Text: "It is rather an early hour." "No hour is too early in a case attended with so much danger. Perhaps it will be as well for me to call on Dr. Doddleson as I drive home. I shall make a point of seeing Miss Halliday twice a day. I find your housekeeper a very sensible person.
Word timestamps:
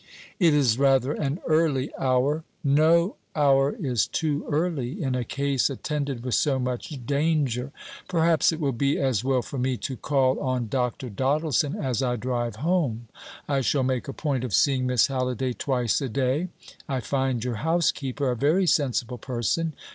"It 0.39 0.55
is 0.55 0.79
rather 0.79 1.11
an 1.13 1.39
early 1.45 1.91
hour." 1.95 2.43
"No 2.63 3.17
hour 3.35 3.75
is 3.79 4.07
too 4.07 4.47
early 4.49 4.99
in 4.99 5.13
a 5.13 5.23
case 5.23 5.69
attended 5.69 6.23
with 6.23 6.33
so 6.33 6.57
much 6.57 7.05
danger. 7.05 7.71
Perhaps 8.07 8.51
it 8.51 8.59
will 8.59 8.71
be 8.71 8.97
as 8.97 9.23
well 9.23 9.43
for 9.43 9.59
me 9.59 9.77
to 9.77 9.95
call 9.95 10.39
on 10.39 10.69
Dr. 10.69 11.11
Doddleson 11.11 11.75
as 11.75 12.01
I 12.01 12.15
drive 12.15 12.55
home. 12.55 13.09
I 13.47 13.61
shall 13.61 13.83
make 13.83 14.07
a 14.07 14.11
point 14.13 14.43
of 14.43 14.55
seeing 14.55 14.87
Miss 14.87 15.05
Halliday 15.05 15.53
twice 15.53 16.01
a 16.01 16.09
day. 16.09 16.47
I 16.89 16.99
find 16.99 17.43
your 17.43 17.57
housekeeper 17.57 18.31
a 18.31 18.35
very 18.35 18.65
sensible 18.65 19.19
person. 19.19 19.73